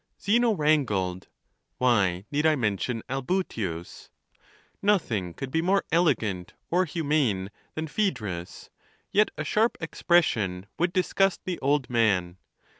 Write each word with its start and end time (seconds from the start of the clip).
Zeno 0.19 0.53
wrangled. 0.55 1.27
Why 1.77 2.25
need 2.31 2.43
I 2.43 2.55
mention 2.55 3.03
Albutius? 3.07 4.09
Nothing 4.81 5.35
could 5.35 5.51
be 5.51 5.61
more 5.61 5.85
elegant 5.91 6.55
or 6.71 6.85
humane 6.85 7.51
than 7.75 7.85
Phsedrus; 7.85 8.69
yet 9.11 9.29
a 9.37 9.43
sharp 9.43 9.77
expression 9.79 10.65
would 10.79 10.91
dis 10.91 11.13
gust 11.13 11.41
the 11.45 11.59
old 11.59 11.87
man. 11.87 12.37